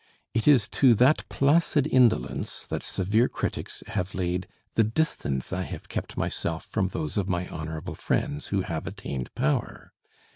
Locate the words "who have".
8.47-8.87